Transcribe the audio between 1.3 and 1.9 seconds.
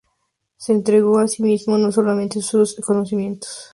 mismo,